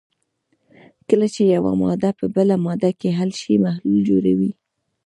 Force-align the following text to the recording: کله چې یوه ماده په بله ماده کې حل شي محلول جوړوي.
کله 1.09 1.27
چې 1.33 1.41
یوه 1.55 1.71
ماده 1.81 2.09
په 2.19 2.25
بله 2.35 2.55
ماده 2.65 2.91
کې 2.99 3.09
حل 3.17 3.31
شي 3.41 3.53
محلول 3.65 3.99
جوړوي. 4.09 4.51